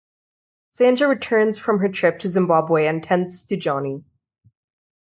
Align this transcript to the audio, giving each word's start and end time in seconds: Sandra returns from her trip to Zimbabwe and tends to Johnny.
Sandra 0.71 1.07
returns 1.07 1.59
from 1.59 1.77
her 1.77 1.87
trip 1.87 2.17
to 2.17 2.27
Zimbabwe 2.27 2.87
and 2.87 3.03
tends 3.03 3.43
to 3.43 3.55
Johnny. 3.55 4.03